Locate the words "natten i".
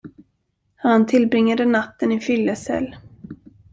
1.65-2.19